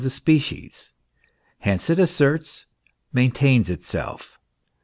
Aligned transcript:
7 0.01 0.09
species: 0.09 0.93
hence 1.59 1.87
it 1.87 1.99
asserts, 1.99 2.65
maintains 3.13 3.69
itself. 3.69 4.39